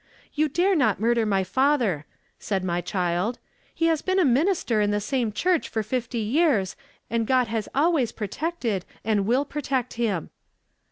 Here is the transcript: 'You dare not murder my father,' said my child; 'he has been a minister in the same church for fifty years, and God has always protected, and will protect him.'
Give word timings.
'You 0.33 0.49
dare 0.49 0.75
not 0.75 0.99
murder 0.99 1.27
my 1.27 1.43
father,' 1.43 2.07
said 2.39 2.63
my 2.63 2.81
child; 2.81 3.37
'he 3.75 3.85
has 3.85 4.01
been 4.01 4.17
a 4.17 4.25
minister 4.25 4.81
in 4.81 4.89
the 4.89 4.99
same 4.99 5.31
church 5.31 5.69
for 5.69 5.83
fifty 5.83 6.17
years, 6.17 6.75
and 7.11 7.27
God 7.27 7.45
has 7.49 7.69
always 7.75 8.11
protected, 8.11 8.83
and 9.05 9.27
will 9.27 9.45
protect 9.45 9.93
him.' 9.93 10.31